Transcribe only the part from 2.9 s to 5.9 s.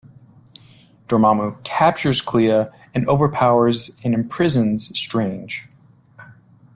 and overpowers and imprisons Strange.